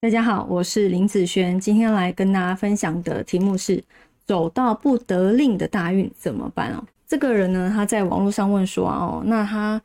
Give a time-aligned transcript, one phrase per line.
[0.00, 3.82] 大家好，我是林子轩，今天来跟大家分享的题目是：
[4.24, 6.84] 走到不得令的大运怎么办哦？
[7.04, 9.82] 这个人呢，他在网络上问说哦，那他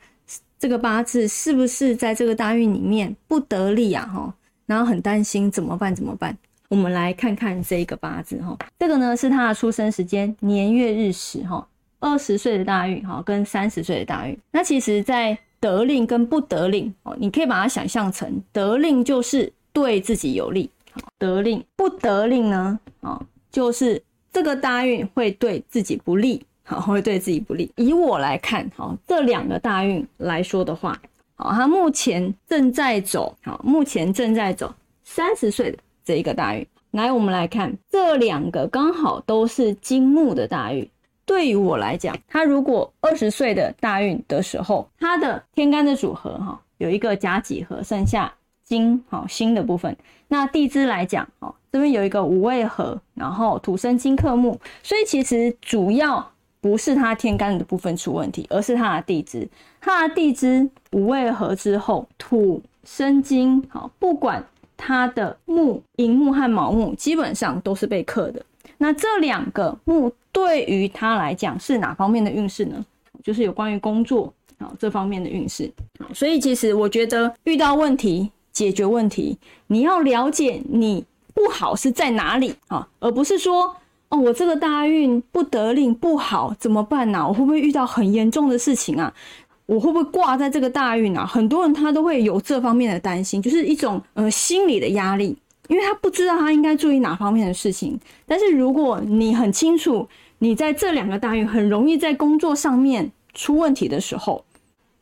[0.59, 4.05] 这个八字是不是在这个大运里面不得力啊？
[4.05, 4.31] 哈，
[4.67, 5.95] 然后很担心怎么办？
[5.95, 6.37] 怎么办？
[6.67, 11.67] 我们来看看这一个八字哈，这个呢是他的出生时间年月日时哈，
[11.99, 14.37] 二十岁的大运哈，跟三十岁的大运。
[14.51, 19.51] 那其实，在得令跟不得令哦，你可以把它想象成得令就是。
[19.73, 20.69] 对自己有利，
[21.17, 22.79] 得令不得令呢？
[23.01, 23.19] 啊，
[23.51, 24.01] 就是
[24.31, 27.69] 这个大运会对自己不利，好，会对自己不利。
[27.75, 30.97] 以我来看，好，这两个大运来说的话，
[31.35, 36.65] 好，他目前正在走，好，目前正在走三十岁的这一个大运。
[36.91, 40.87] 来，我们来看这两个刚好都是金木的大运。
[41.25, 48.31] 对于我来讲，他如果二十岁的大运的时候，他的天干的组合，哈，有一个甲己合，剩下。
[48.63, 49.95] 金好新的部分，
[50.29, 59.47] 那地支来讲，哦，这边有一个五味合，然后土生金克木，所以其实主要不是它天干的部分出问题，而是它的地支。
[59.81, 64.43] 它的地支五味合之后，土生金，好，不管
[64.77, 68.43] 它的木、寅木和卯木，基本上都是被克的。
[68.77, 72.83] 那这两个木对于它来讲是哪方面的运势呢？
[73.21, 75.71] 就是有关于工作啊这方面的运势。
[76.13, 78.31] 所以其实我觉得遇到问题。
[78.53, 79.37] 解决问题，
[79.67, 83.75] 你要了解你不好是在哪里啊，而不是说
[84.09, 87.27] 哦，我这个大运不得令不好怎么办呢？
[87.27, 89.11] 我会不会遇到很严重的事情啊？
[89.65, 91.25] 我会不会挂在这个大运啊？
[91.25, 95.35] 很多人他都会有这方面的担心，就是一种呃心理的压力，
[95.67, 97.99] 因为他不知道他应该注意哪方面的事情。
[98.27, 104.45] 但是如果你很清楚，你在这两个大运很容易在工作上面出问题的时候，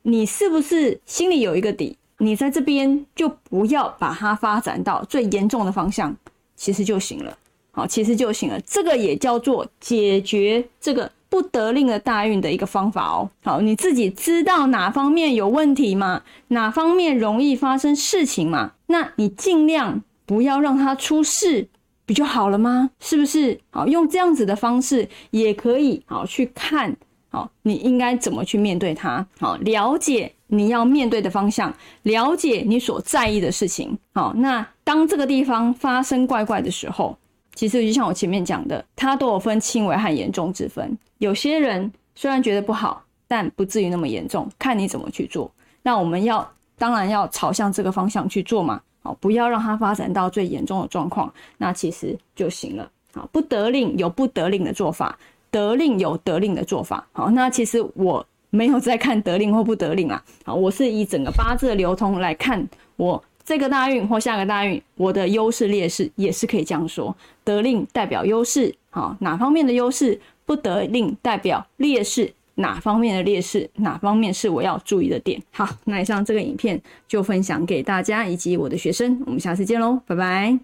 [0.04, 1.98] 你是不是心里有一个底？
[2.22, 6.16] 你在这边就不要把它发展到最严重的方向，
[6.56, 7.36] 其实就行了。
[7.72, 8.62] 好，其实就行了。
[8.62, 13.28] 这个也叫做解决这个不得令的大运的一个方法哦。
[13.44, 16.22] 好，你自己知道哪方面有问题嘛？
[16.50, 18.74] 哪方面容易发生事情嘛？
[18.88, 21.70] 那你尽量不要让它出事，
[22.06, 22.92] 不就好了吗？
[23.00, 23.60] 是不是？
[23.72, 26.96] 好，用这样子的方式也可以好去看。
[27.32, 29.26] 好，你应该怎么去面对它？
[29.40, 30.32] 好，了解。
[30.54, 33.98] 你要面对的方向，了解你所在意的事情。
[34.14, 37.18] 好，那当这个地方发生怪怪的时候，
[37.56, 40.98] 其实就像我前面讲的，它都有分轻微和严重之分。
[41.20, 45.50] 有些人虽然觉得不好，但不至于那么严重，看你怎么去做。
[45.82, 46.46] 那我们要
[46.78, 48.82] 当然要朝向这个方向去做嘛。
[49.02, 52.92] 好，不要让它发展到最严重的状况，那其实就行了。
[53.14, 55.18] 好，不得令有不得令的做法，
[55.52, 57.06] 得令有得令的做法。
[57.12, 58.26] 好，那其实我。
[58.54, 62.68] 没有在看得令或不得令啊，好，我是以整个八字的流通来看，
[62.98, 70.20] 我这个大运或下个大运，我的优势劣势也是可以这样说，得令代表优势，好，哪方面的优势？
[70.46, 73.70] 不得令代表劣势，哪方面的劣势？
[73.76, 75.42] 哪方面是我要注意的点？
[75.52, 80.60] 好，那以上这个影片就分享给大家以及我的学生，我们下次见喽，拜拜。